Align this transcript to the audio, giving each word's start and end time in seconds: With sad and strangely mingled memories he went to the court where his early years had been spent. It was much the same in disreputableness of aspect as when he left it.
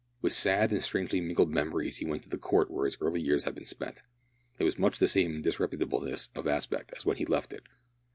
With 0.19 0.33
sad 0.33 0.71
and 0.71 0.81
strangely 0.81 1.21
mingled 1.21 1.51
memories 1.51 1.97
he 1.97 2.07
went 2.07 2.23
to 2.23 2.29
the 2.29 2.39
court 2.39 2.71
where 2.71 2.85
his 2.85 2.97
early 2.99 3.21
years 3.21 3.43
had 3.43 3.53
been 3.53 3.67
spent. 3.67 4.01
It 4.57 4.63
was 4.63 4.79
much 4.79 4.97
the 4.97 5.07
same 5.07 5.35
in 5.35 5.43
disreputableness 5.43 6.29
of 6.33 6.47
aspect 6.47 6.91
as 6.97 7.05
when 7.05 7.17
he 7.17 7.25
left 7.27 7.53
it. 7.53 7.61